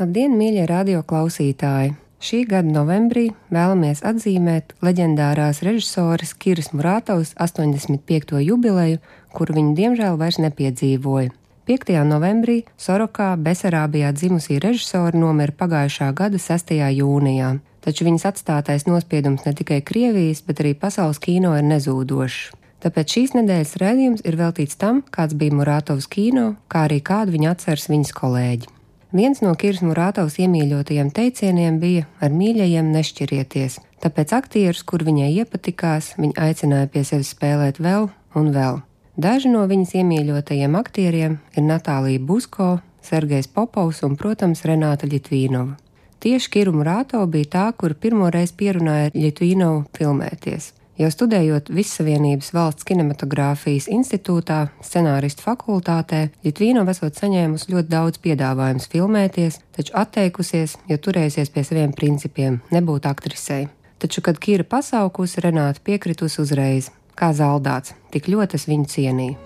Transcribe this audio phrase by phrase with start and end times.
[0.00, 1.90] Labdien, mīļie radio klausītāji!
[2.24, 8.38] Šī gada novembrī vēlamies atzīmēt leģendārās režisoras Kiras Murātovas 85.
[8.40, 9.02] jubileju,
[9.36, 11.34] kuru viņa diemžēl vairs nepiedzīvoja.
[11.68, 11.92] 5.
[12.08, 16.72] novembrī Sorokā, Besarābijā dzimusī režisora nomira pagājušā gada 6.
[16.80, 17.52] jūnijā,
[17.84, 22.56] taču viņas atstātais nospiedums ne tikai Krievijas, bet arī pasaules kino ir nezūdošs.
[22.80, 27.56] Tāpēc šīs nedēļas redzējums ir veltīts tam, kāds bija Murātovs kino, kā arī kādu viņa
[27.58, 28.79] atceras viņas kolēģi.
[29.10, 36.12] Viens no Kirs Murātovas iemīļotajiem teicieniem bija: ar mīļajiem nešķirieties, tāpēc aktierus, kur viņai iepatikās,
[36.20, 38.06] viņa aicināja pie sevis spēlēt vēl
[38.38, 38.78] un vēl.
[39.18, 45.74] Daži no viņas iemīļotajiem aktieriem ir Natālija Busko, Sergejs Popovs un, protams, Renāta Litvīnova.
[46.22, 50.70] Tieši Kiru Murātova bija tā, kur pirmoreiz pierunāja Litvīnovu filmēties.
[51.00, 59.56] Jau studējot Vissavienības valsts kinematogrāfijas institūtā, scenāristu fakultātē, Litvīnova esot saņēmusi ļoti daudz piedāvājumus filmēties,
[59.72, 63.70] taču atteikusies, jo turējusies pie saviem principiem- nebūt aktrisei.
[63.98, 69.36] Taču, kad Kīra pasaukusi, Renāta piekritusi uzreiz, kā zaldāts, tik ļoti es viņu cienīju.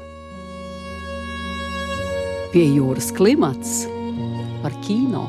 [2.50, 3.86] Pie jūras klimats
[4.60, 5.28] par kino.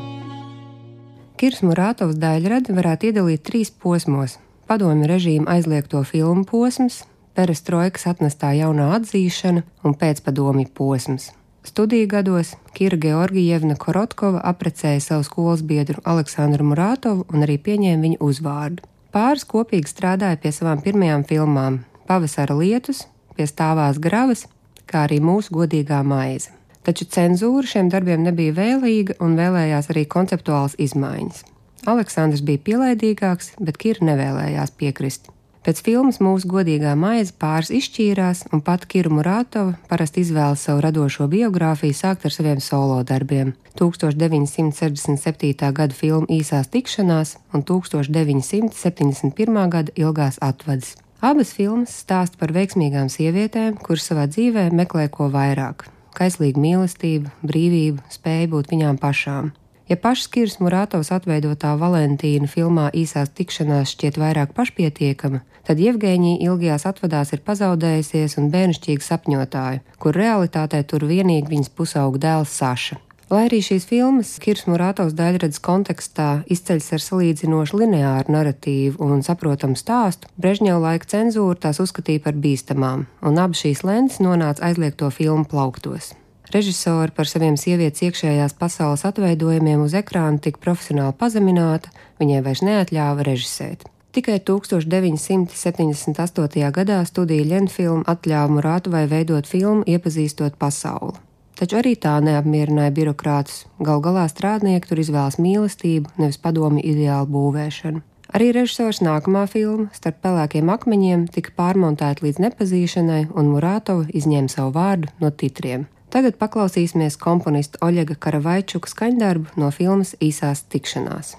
[1.38, 7.04] Kirs Murātovs daļradi varētu iedalīt trīs posmos padomju režīma aizliegto filmu posms,
[7.36, 11.32] perestroikas atnestā jaunā atzīšana un pēcpadomju posms.
[11.66, 18.20] Studiju gados Kira Georgievna Korotkova aprecēja savu skolas biedru Aleksandru Murātovu un arī pieņēma viņu
[18.22, 18.86] uzvārdu.
[19.16, 24.46] Pāris kopīgi strādāja pie savām pirmajām filmām- Pavasara lietus, pie stāvās gravas,
[24.86, 26.54] kā arī mūsu godīgā maize.
[26.84, 31.55] Taču cenzūra šiem darbiem nebija vēlīga un vēlējās arī konceptuāls izmaiņas.
[31.86, 35.30] Aleksandrs bija pielaidīgāks, bet Kira nevēlējās piekrist.
[35.66, 41.26] Pēc filmas mūsu godīgā maize pāris izšķīrās, un pat Kira Murātova parasti izvēlas savu radošo
[41.32, 45.72] biogrāfiju sākt ar saviem solo darbiem- 1967.
[45.74, 49.70] gada filmu īsās tikšanās un 1971.
[49.70, 50.96] gada ilgās atvadas.
[51.22, 55.86] Abas filmas stāsta par veiksmīgām sievietēm, kuras savā dzīvē meklē ko vairāk-
[56.20, 59.52] kaislīgu mīlestību, brīvību, spēju būt viņām pašām.
[59.86, 66.88] Ja pašs Kirs Murātovs atveidotā Valentīna filmā īsās tikšanās šķiet vairāk pašpietiekama, tad Jevgēņija ilgajās
[66.90, 72.98] atvadās ir pazaudējusies un bērnišķīga sapņotāja, kur realitātē tur vienīgi viņas pusauga dēls Saša.
[73.30, 79.78] Lai arī šīs filmas Kirs Murātovs daļradas kontekstā izceļas ar salīdzinoši lineāru narratīvu un saprotamu
[79.78, 85.46] stāstu, Brežņeva laika cenzūra tās uzskatīja par bīstamām, un abas šīs lentes nonāca aizliegto filmu
[85.50, 86.14] plauktos.
[86.54, 91.90] Režisori par saviem sievietes iekšējās pasaules atveidojumiem uz ekrāna tik profesionāli pazemināta,
[92.22, 93.80] viņai vairs neatļāva režisēt.
[94.16, 96.72] Tikai 1978.
[96.72, 101.14] gadā studija Lenfilma atļāva Murātuvai veidot filmu Iepazīstot pasauli.
[101.60, 103.66] Taču arī tā neapmierināja birokrātus.
[103.80, 108.02] Gal galā strādnieki tur izvēlas mīlestību, nevis padomi ideālu būvēšanu.
[108.36, 114.72] Arī režisors nākamā filma starp pelēkiem akmeņiem tika pārmontēta līdz nepazīšanai, un Murātova izņēma savu
[114.76, 115.86] vārdu no titriem.
[116.16, 121.34] Tagad paklausīsimies komponista Oļega Karavaičuka skaņdarbu no filmas Īsās tikšanās.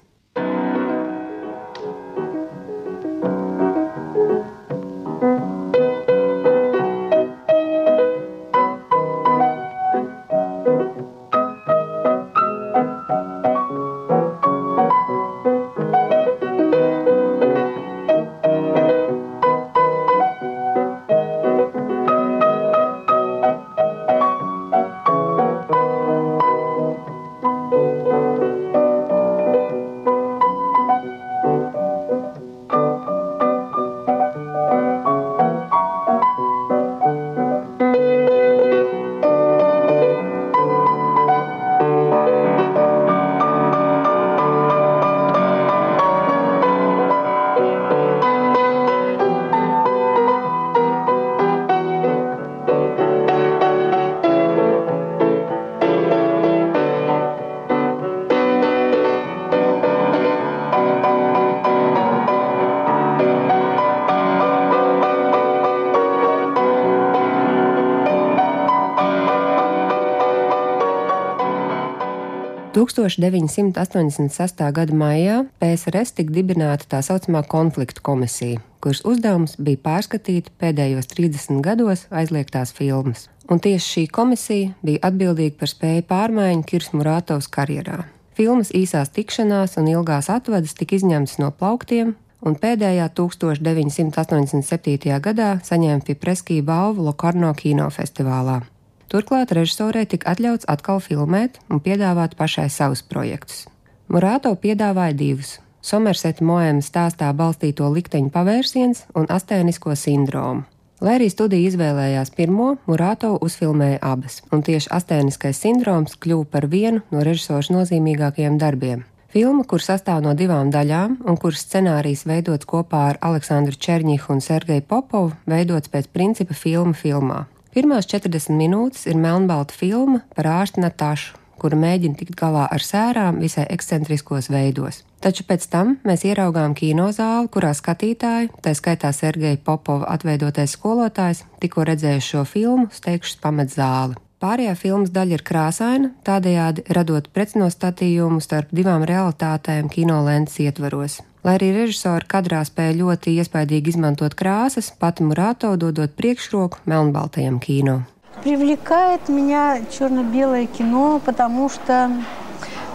[72.77, 74.71] 1986.
[74.71, 81.63] gada maijā PSRS tika dibināta tā saucamā konfliktu komisija, kuras uzdevums bija pārskatīt pēdējos 30
[81.65, 83.31] gados aizliegtās filmas.
[83.49, 88.03] Un tieši šī komisija bija atbildīga par spēju pārmaiņu Kirsmu Rātovs karjerā.
[88.37, 92.13] Filmas īsās tikšanās un ilgās atvadas tika izņemtas no plauktiem,
[92.45, 95.17] un pēdējā 1987.
[95.17, 98.61] gadā saņēma Fipreskī balvu Lokarno kinofestivālā.
[99.07, 103.63] Turklāt režisorei tika atļauts atkal filmēt un piedāvāt pašai savus projektus.
[104.11, 105.59] Murāto piedāvāja divus-
[105.89, 110.65] Somerseta Moēma stāstā balstīto likteņu pavērsiens un astēnisko sindromu.
[110.99, 117.01] Lai arī studija izvēlējās pirmo, Murāto uzfilmēja abas, un tieši astēniskais sindroms kļuva par vienu
[117.11, 119.05] no režisora nozīmīgākajiem darbiem.
[119.27, 124.41] Filma, kur sastāv no divām daļām un kuras scenārijs veidots kopā ar Aleksandru Černihu un
[124.41, 127.45] Sergeju Popovu, veidots pēc principa filma filmā.
[127.77, 133.37] Pirmās 40 minūtes ir melnbalta filma par ārstu Natāšu, kura mēģina tikt galā ar sērām
[133.37, 135.03] visai ekscentriskos veidos.
[135.21, 141.85] Taču pēc tam mēs ieraugām kinozāli, kurā skatītāji, tā skaitā Sergeja Popova atveidotais skolotājs, tikko
[141.91, 144.17] redzējuši šo filmu, steigšus pamet zāli.
[144.41, 151.21] Pārējā filmas daļa ir krāsaina, tādējādi radot pretnostatījumu starp divām realitātēm kinolentes ietvaros.
[151.46, 158.02] Lai arī režisori kadrā spēja ļoti iespaidīgi izmantot krāsas, pati Murāto dodot priekšroku melnbaltajam kino.
[158.42, 162.10] Привлекает меня черно-белое кино, потому что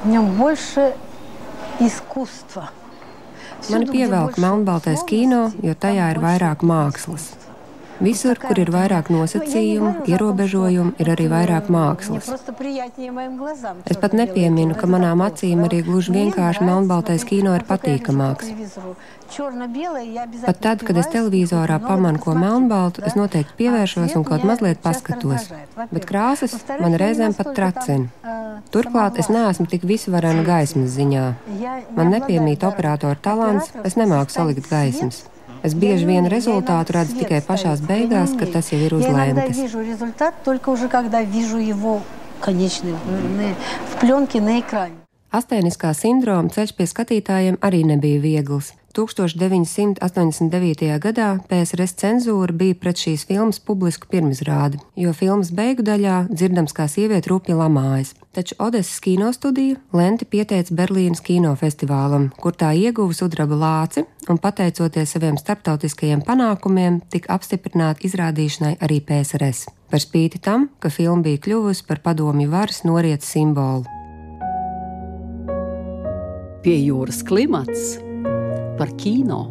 [0.04, 0.94] в нем больше
[1.80, 2.70] искусства.
[3.70, 7.34] Mani pievelk melnbaltais kino, jo tajā ir vairāk mākslas.
[8.03, 12.31] Visur, kur ir vairāk nosacījumu, ierobežojumu, ir arī vairāk mākslas.
[13.87, 18.51] Es pat nepieminu, ka manām acīm arī gluži vienkārši melnbaltais kino ir patīkamāks.
[19.33, 25.49] Pat tad, kad es televizorā pamanu ko melnbaltu, es noteikti pievēršos un kaut mazliet paskatos.
[25.95, 28.11] Bet krāsas man reizēm pat tracina.
[28.75, 31.27] Turklāt es neesmu tik visvarena gaismas ziņā.
[31.97, 35.25] Man nepiemīt operatora talants, es nemāku salikt gaismas.
[35.63, 39.61] Es bieži vien rezultātu redzu tikai pašās beigās, kad tas jau ir uzlēmts.
[45.33, 48.75] Astēniskā sindroma ceļš pie skatītājiem arī nebija viegls.
[48.97, 50.89] 1989.
[51.03, 56.87] gadā PSRS cenzūra bija pret šīs filmas publisku pirmizrādi, jo filmas beigu daļā dzirdams, kā
[56.91, 58.13] sieviete rūpīgi lamājas.
[58.33, 65.41] Taču Odesas kinostudija Lenti pieteica Berlīnas kinofestivālam, kur tā ieguva sudraba lāci un, pateicoties saviem
[65.41, 69.67] starptautiskajiem panākumiem, tika apstiprināta izrādīšanai arī PSRS.
[69.93, 73.85] Par spīti tam, ka filma bija kļuvusi par padomju varas norietu simbolu.
[76.63, 77.99] Pie jūras klimats
[78.83, 79.47] par kino.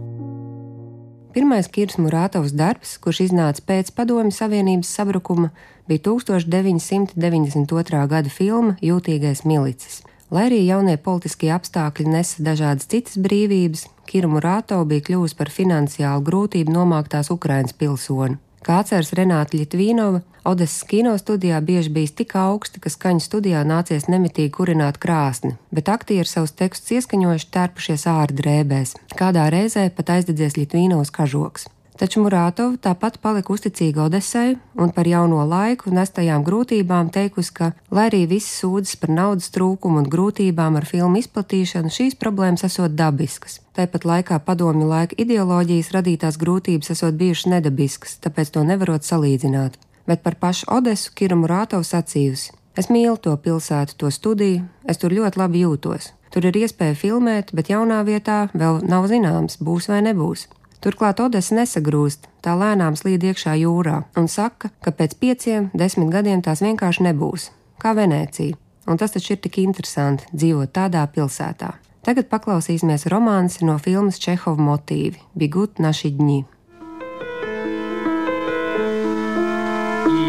[1.31, 5.54] Pirmais Kirs Murātovs darbs, kurš iznāca pēc Padomju Savienības sabrukuma,
[5.88, 8.01] bija 1992.
[8.12, 10.01] gada filma Jūtīgais milicis.
[10.36, 16.27] Lai arī jaunie politiskie apstākļi nesa dažādas citas brīvības, Kira Murāto bija kļuvusi par finansiālu
[16.27, 18.36] grūtību nomāktās Ukrainas pilsoni.
[18.62, 24.08] Kā atceras Renāta Litvīnova, Odesas kino studijā bieži bijis tik augsti, ka skaņas studijā nācies
[24.10, 28.96] nemitīgi kurināt krāsni, bet aktieri savus tekstus ieskaņojuši tērpušies ārā drēbēs.
[29.18, 31.69] Kādā reizē pat aizdedzies Litvīnovas kažoks.
[32.01, 38.07] Taču Murātova tāpat palika uzticīga Odesai un par jauno laiku nestajām grūtībām teikusi, ka, lai
[38.09, 43.60] arī visi sūdzas par naudas trūkumu un grūtībām ar filmu izplatīšanu, šīs problēmas esot dabiskas.
[43.77, 49.77] Tāpat laikā padomju laika ideoloģijas radītās grūtības esot bijušas nedabiskas, tāpēc to nevarot salīdzināt.
[50.10, 55.13] Bet par pašu Odesu Kira Murātova sacījusi: Es mīlu to pilsētu, to studiju, es tur
[55.13, 56.10] ļoti labi jūtos.
[56.34, 60.48] Tur ir iespēja filmēt, bet jaunā vietā vēl nav zināms, būs vai nebūs.
[60.85, 66.45] Turklāt Odesa nesagrūst, tā lēnām slīd iekšā jūrā un saka, ka pēc pieciem, desmit gadiem
[66.45, 67.50] tās vienkārši nebūs,
[67.83, 68.55] kā Venecija.
[68.87, 71.73] Un tas taču ir tik interesanti dzīvot tādā pilsētā.
[72.07, 76.45] Tagad paklausīsimies romānsi no filmas Čehova motīvi - Bigut naši dņi.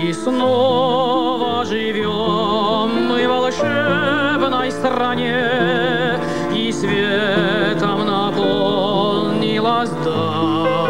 [0.08, 6.20] И снова живем мы в волшебной стране,
[6.56, 7.71] и светом наполнилась
[10.45, 10.82] Oh.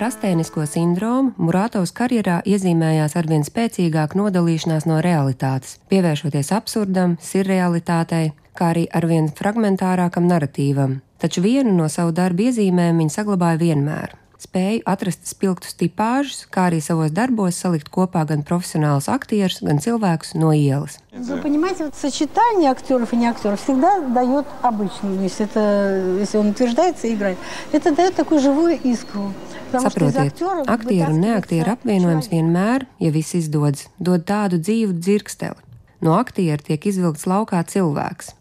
[0.00, 8.70] Ar astēnisko sindromu Muratovs karjerā iezīmējās arvien spēcīgāk nodalīšanās no realitātes, pievēršoties absurdam, sirrealitātei, kā
[8.72, 11.02] arī arvien fragmentārākam narratīvam.
[11.20, 16.81] Taču vienu no savu darbu iezīmēm viņa saglabāja vienmēr- spēju atrast spilgtus tipāžus, kā arī
[16.83, 20.99] savos darbos salikt kopā gan profesionālus aktierus, gan cilvēkus no ielas.
[21.11, 26.37] Вы понимаете, вот сочетание актеров и не актеров всегда дает обычно, ну, если, это, если
[26.37, 27.37] он утверждается и играет,
[27.71, 29.33] это дает такую живую искру.
[29.71, 32.31] Потому что из Saprotiet, актеров aktieru un neaktieru вытаскивается apvienojums человек.
[32.31, 35.59] vienmēr, ja viss izdodas, dod tādu dzīvu dzirksteli.
[36.01, 38.35] No aktiera tiek izvilkts laukā cilvēks.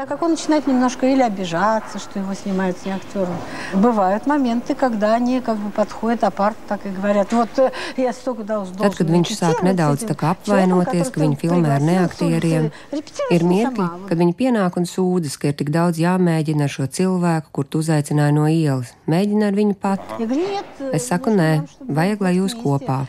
[0.00, 3.36] Так как он начинает немножко или обижаться, что его снимают не актером.
[3.74, 8.42] Бывают моменты, когда они как бы подходят апарт, так и говорят, вот э, я столько
[8.42, 12.70] должен Tad, kad viņš sāk nedaudz tā kā apvainoties, ka viņi filmē ar neaktieriem,
[13.28, 17.52] ir mirkļi, kad viņi pienāk un sūdzas, ka ir tik daudz jāmēģina ar šo cilvēku,
[17.52, 18.96] kur tu uzaicināji no ielas.
[19.04, 20.00] Mēģina ar viņu pat.
[20.96, 21.50] Es saku, nē,
[21.84, 23.02] vajag, lai jūs kopā.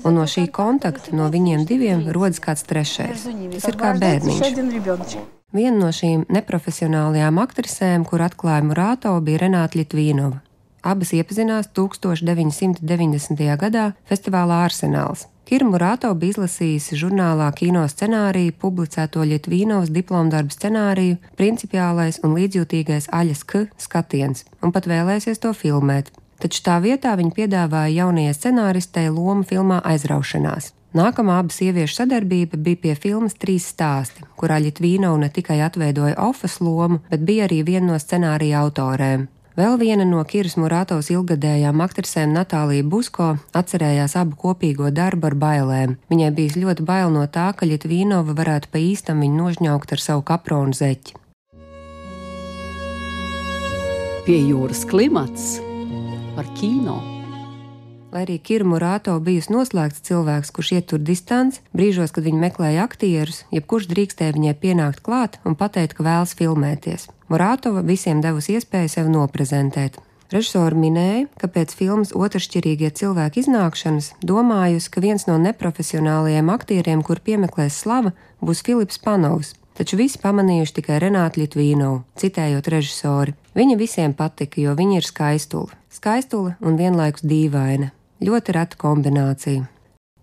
[0.00, 3.28] Un no šī kontakta, no viņiem diviem, rodas kāds trešais.
[3.28, 5.18] Tas ir kā bērniņš.
[5.53, 10.39] Viena no šīm neprofesionālajām aktrisēm, kur atklāja Murāto, bija Renāta Litvīnova.
[10.81, 13.45] Abas iepazinās 1990.
[13.61, 15.27] gadā festivālā Arsenāls.
[15.45, 23.45] Kira Murāto bija izlasījusi žurnālā kino scenāriju, publicēto Litvīnovas diplomdarbu scenāriju, principiālais un līdzjūtīgais Aļas
[23.45, 26.09] K skatiens, un pat vēlēsies to filmēt.
[26.41, 30.73] Taču tā vietā viņa piedāvāja jaunajai scenāristei lomu filmā Aizraušanās.
[30.93, 36.59] Nākamā abu sieviešu sadarbība bija pie filmas Trīs stāsti, kurā Litvīnova ne tikai atveidoja Ofas
[36.61, 39.25] lomu, bet bija arī viena no scenārija autorēm.
[39.57, 45.95] Vēl viena no Kiras Murātovas ilgadējām aktrisēm Natālija Busko atcerējās abu kopīgo darbu ar bailēm.
[46.09, 50.25] Viņai bija ļoti bail no tā, ka Litvīnova varētu pa īstam viņu nožņaukt ar savu
[50.25, 51.17] kapronu zeķi.
[54.25, 55.57] Pie jūras klimats
[56.33, 57.12] par kino.
[58.13, 63.39] Lai arī Kira Murāto bijusi noslēgts cilvēks, kurš ietur distanci, brīžos, kad viņa meklēja aktierus,
[63.49, 67.07] jebkurš drīkstēja viņai pienākt klāt un pateikt, ka vēlas filmēties.
[67.33, 69.97] Murātova visiem devusi iespēju sevi noprezentēt.
[70.29, 77.17] Režisori minēja, ka pēc filmas otršķirīgie cilvēki iznākšanas domājusi, ka viens no neprofesionālajiem aktieriem, kur
[77.17, 78.13] piemeklēs slava,
[78.45, 83.33] būs Filips Panovs, taču visi pamanījuši tikai Renātu Litvīnovu, citējot režisori.
[83.57, 85.81] Viņa visiem patika, jo viņa ir skaistula.
[85.89, 87.89] Skaistula un vienlaikus dīvaina
[88.20, 89.66] Ļoti reta kombinācija.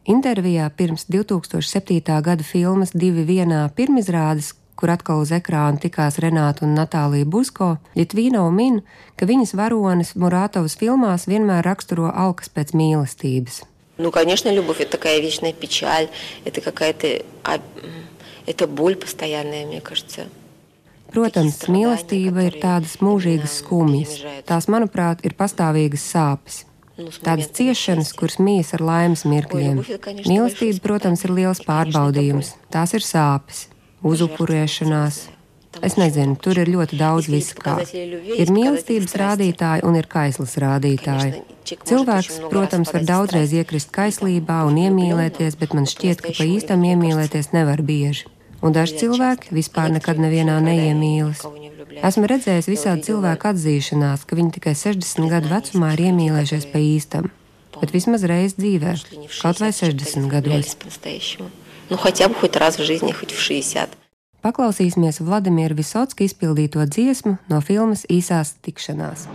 [0.06, 2.22] Intervijā pirms 2007.
[2.22, 8.52] gada filmas Divi vienā pirmizrādes, kur atkal uz ekrāna tikās Renāta un Natālija Busko, Litvīnova
[8.54, 8.82] min,
[9.16, 13.64] ka viņas varonis Murātovas filmās vienmēr raksturo alkas pēc mīlestības.
[13.98, 16.10] Ну, конечно, любовь это такая вечная печаль,
[16.44, 17.62] это какая-то, а, м,
[18.46, 20.26] это боль постоянная, мне кажется.
[21.14, 24.18] Protams, mīlestība ir tādas mūžīgas skumjas.
[24.46, 26.66] Tās, manuprāt, ir pastāvīgas sāpes.
[27.25, 29.83] Tādas ciešanas, kuras mīs ar laimes mirkļiem.
[30.27, 32.55] Mīlestība, protams, ir liels pārbaudījums.
[32.73, 33.67] Tās ir sāpes,
[34.07, 35.29] uzupurēšanās.
[35.87, 37.77] Es nezinu, tur ir ļoti daudz visu kā.
[37.95, 41.45] Ir mīlestības rādītāji un ir kaislas rādītāji.
[41.87, 47.53] Cilvēks, protams, var daudzreiz iekrist kaislībā un iemīlēties, bet man šķiet, ka pa īstam iemīlēties
[47.55, 48.27] nevar bieži
[48.63, 51.45] un daži cilvēki vispār nekad nevienā neiemīlas.
[52.01, 57.31] Esmu redzējis visādi cilvēku atzīšanās, ka viņi tikai 60 gadu vecumā ir iemīlējušies pa īstam,
[57.81, 58.95] bet vismaz reiz dzīvē,
[59.41, 60.77] kaut vai 60 gados.
[64.41, 69.29] Paklausīsimies Vladimira Visotska izpildīto dziesmu no filmas Īsās tikšanās.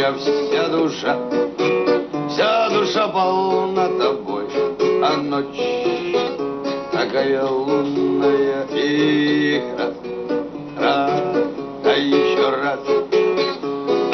[0.00, 1.16] Семиструнная, вся душа,
[2.28, 4.46] вся душа полна тобой,
[5.02, 5.46] а ночь
[6.92, 9.92] такая лунная игра.
[10.78, 11.10] Раз,
[11.84, 12.80] а еще раз,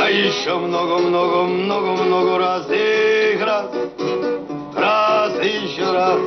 [0.00, 3.71] а еще много-много-много-много раз, и раз,
[4.75, 6.19] раз, и еще раз,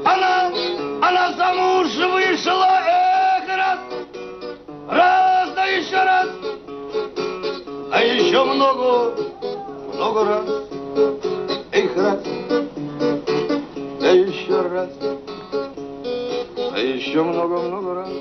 [0.04, 0.52] Она,
[1.00, 3.78] она замуж вышла, эх, раз,
[4.88, 6.28] раз, да еще раз,
[7.92, 9.14] а еще много,
[9.94, 10.46] много раз,
[11.72, 12.18] эх, раз,
[14.00, 15.30] да еще раз, а.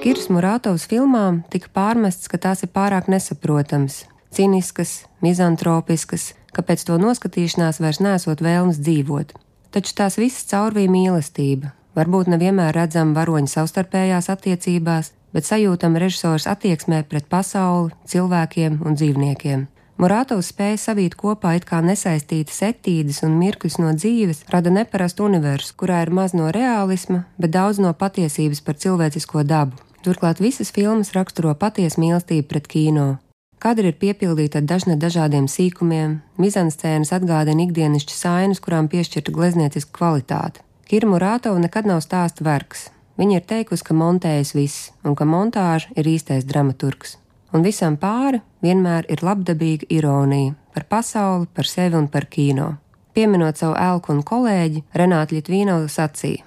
[0.04, 6.98] Kirs Murātovs filmām tika pārmests, ka tās ir pārāk nesaprotamas, ciniskas, mizantropiskas, ka pēc to
[7.02, 9.34] noskatīšanās vairs nesot vēlmes dzīvot.
[9.74, 11.74] Taču tās visas caurvīja mīlestība.
[11.98, 19.68] Varbūt nevienmēr redzam varoņu savstarpējās attiecībās, bet sajūtam režisors attieksmē pret pasauli, cilvēkiem un dzīvniekiem.
[20.00, 25.76] Murātovs spēja savīt kopā it kā nesaistītas etīdes un mirkļus no dzīves, rada neparastu universu,
[25.82, 29.76] kurā ir maz no realisma, bet daudz no patiesības par cilvēcisko dabu.
[30.06, 33.18] Turklāt visas filmas raksturo patiesu mīlestību pret kino.
[33.60, 40.63] Kadri ir piepildīti ar dažne dažādiem sīkumiem, mizanscēnas atgādina ikdienišķas ainas, kurām piešķirta gleznieciska kvalitāte.
[40.88, 42.88] Kirmu Rātova nekad nav stāsta vergs.
[43.19, 47.17] Viņa ir teikusi, ka montējas viss, un ka montāža ir īstais dramaturgs.
[47.52, 52.78] Un visam pāri vienmēr ir labdabīga ironija par pasauli, par sevi un par kino.
[53.13, 56.45] Pieminot savu elku un kolēģi, Renāta Litvīnova sacīja: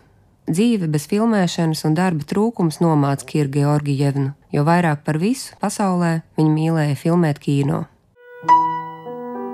[0.50, 6.54] Dzīve bez filmēšanas un darba trūkums nomāca Kirgi Georgijevnu, jo vairāk par visu pasaulē viņa
[6.58, 7.86] mīlēja filmēt kino.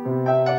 [0.09, 0.58] thank you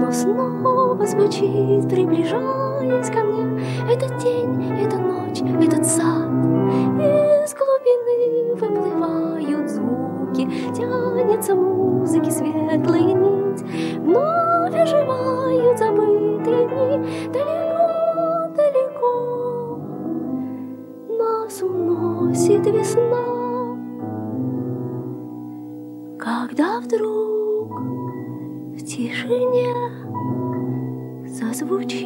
[0.00, 6.28] Но снова звучит, приближаясь ко мне, Этот день, эта ночь, этот сад.
[6.98, 13.62] Из глубины выплывают звуки, Тянется музыки светлая нить,
[13.98, 19.80] Вновь оживают забытые дни, Далеко, далеко
[21.18, 23.38] нас уносит весна.
[26.18, 27.17] Когда вдруг
[29.28, 29.74] тишине
[31.26, 31.98] зазвучит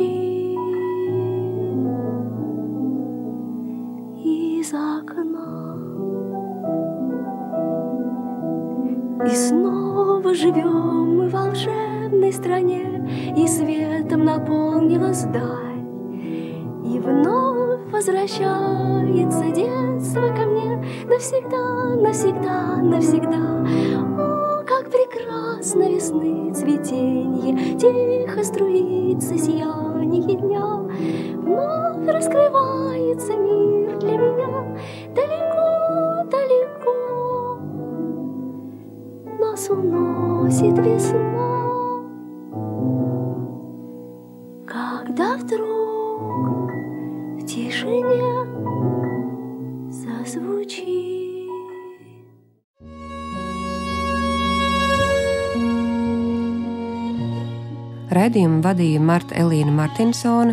[4.24, 5.76] из окна.
[9.24, 15.84] И снова живем мы в волшебной стране, И светом наполнилась даль.
[16.84, 24.01] И вновь возвращается детство ко мне Навсегда, навсегда, навсегда.
[25.62, 30.78] Прекрасно весны цветенье Тихо струится сияние дня.
[31.36, 34.76] Вновь раскрывается мир для меня
[35.14, 37.60] Далеко, далеко
[39.38, 42.02] Нас уносит весна.
[44.66, 46.72] Когда вдруг
[47.40, 48.31] в тишине
[58.12, 60.52] Raidījumu vadīja Marta Elīna Martinsone,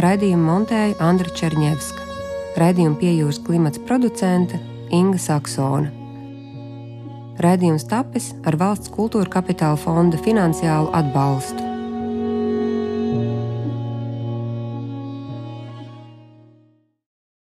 [0.00, 2.06] raidījumu montēja Andra Černievska,
[2.56, 4.56] raidījumu piejūras klimats producente
[4.88, 5.92] Inga Saksona.
[7.44, 11.65] Raidījums tapis ar valsts kultūra kapitāla fonda finansiālu atbalstu.